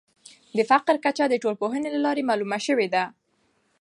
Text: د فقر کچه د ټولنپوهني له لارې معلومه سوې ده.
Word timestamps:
د 0.57 0.59
فقر 0.69 0.95
کچه 1.05 1.25
د 1.29 1.35
ټولنپوهني 1.41 1.89
له 1.95 1.99
لارې 2.05 2.27
معلومه 2.29 2.57
سوې 2.67 2.87
ده. 2.93 3.03